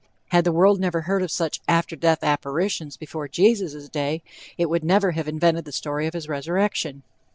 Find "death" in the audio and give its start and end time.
1.95-2.23